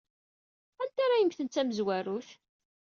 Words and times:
Anta 0.81 0.99
ara 1.03 1.19
yemmten 1.21 1.47
d 1.47 1.51
tamezwarut? 1.53 2.29